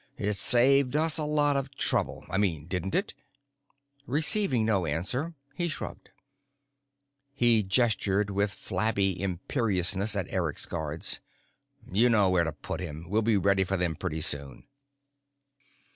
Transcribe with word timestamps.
It 0.17 0.33
saved 0.35 0.95
us 0.95 1.19
a 1.19 1.23
lot 1.25 1.55
of 1.55 1.75
trouble, 1.77 2.25
I 2.27 2.39
mean, 2.39 2.65
didn't 2.65 2.95
it?" 2.95 3.13
Receiving 4.07 4.65
no 4.65 4.87
answer, 4.87 5.35
he 5.53 5.67
shrugged. 5.67 6.09
He 7.35 7.61
gestured 7.61 8.31
with 8.31 8.51
flabby 8.51 9.15
imperiousness 9.21 10.15
at 10.15 10.27
Eric's 10.33 10.65
guards. 10.65 11.19
"You 11.85 12.09
know 12.09 12.31
where 12.31 12.45
to 12.45 12.51
put 12.51 12.79
him. 12.79 13.11
We'll 13.11 13.21
be 13.21 13.37
ready 13.37 13.63
for 13.63 13.77
them 13.77 13.95
pretty 13.95 14.21
soon." 14.21 14.63